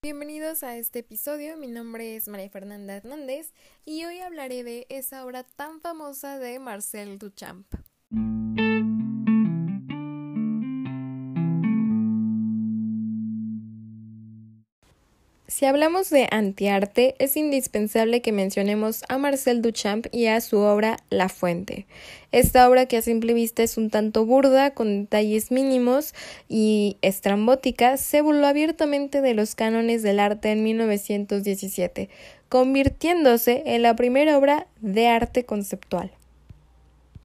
Bienvenidos 0.00 0.62
a 0.62 0.76
este 0.76 1.00
episodio, 1.00 1.56
mi 1.56 1.66
nombre 1.66 2.14
es 2.14 2.28
María 2.28 2.48
Fernanda 2.48 2.94
Hernández 2.94 3.52
y 3.84 4.04
hoy 4.04 4.20
hablaré 4.20 4.62
de 4.62 4.86
esa 4.90 5.26
obra 5.26 5.42
tan 5.42 5.80
famosa 5.80 6.38
de 6.38 6.60
Marcel 6.60 7.18
Duchamp. 7.18 7.66
Si 15.50 15.64
hablamos 15.64 16.10
de 16.10 16.28
antiarte, 16.30 17.14
es 17.18 17.34
indispensable 17.34 18.20
que 18.20 18.32
mencionemos 18.32 19.02
a 19.08 19.16
Marcel 19.16 19.62
Duchamp 19.62 20.06
y 20.12 20.26
a 20.26 20.42
su 20.42 20.58
obra 20.58 20.98
La 21.08 21.30
Fuente. 21.30 21.86
Esta 22.32 22.68
obra 22.68 22.84
que 22.84 22.98
a 22.98 23.02
simple 23.02 23.32
vista 23.32 23.62
es 23.62 23.78
un 23.78 23.88
tanto 23.88 24.26
burda, 24.26 24.72
con 24.74 25.04
detalles 25.04 25.50
mínimos 25.50 26.12
y 26.50 26.98
estrambótica, 27.00 27.96
se 27.96 28.20
burló 28.20 28.46
abiertamente 28.46 29.22
de 29.22 29.32
los 29.32 29.54
cánones 29.54 30.02
del 30.02 30.20
arte 30.20 30.52
en 30.52 30.62
1917, 30.64 32.10
convirtiéndose 32.50 33.62
en 33.64 33.80
la 33.80 33.96
primera 33.96 34.36
obra 34.36 34.66
de 34.82 35.06
arte 35.08 35.46
conceptual. 35.46 36.12